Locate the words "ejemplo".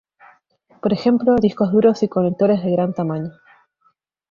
0.93-1.35